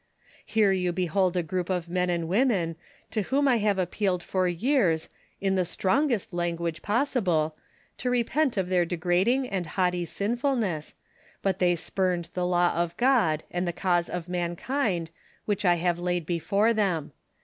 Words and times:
"■ 0.01 0.03
Here 0.43 0.71
you 0.71 0.91
behold 0.91 1.37
a 1.37 1.43
group 1.43 1.69
of 1.69 1.87
men 1.87 2.09
and 2.09 2.27
women 2.27 2.75
to 3.11 3.21
whom 3.21 3.47
I 3.47 3.57
have 3.57 3.77
appealed 3.77 4.23
for 4.23 4.47
years, 4.47 5.09
in 5.39 5.53
the 5.53 5.63
strongest 5.63 6.33
language 6.33 6.81
pos 6.81 7.13
sible, 7.13 7.51
to 7.99 8.09
repent 8.09 8.57
of 8.57 8.67
their 8.69 8.83
degrading 8.83 9.47
and 9.47 9.67
haughty 9.67 10.05
sinfulness, 10.05 10.95
but 11.43 11.59
they 11.59 11.75
spurned 11.75 12.29
the 12.33 12.47
law 12.47 12.73
of 12.73 12.97
God 12.97 13.43
and 13.51 13.67
the 13.67 13.73
cause 13.73 14.09
of 14.09 14.27
mankind, 14.27 15.11
which 15.45 15.65
I 15.65 15.75
have 15.75 15.99
laid 15.99 16.25
before 16.25 16.73
them. 16.73 17.11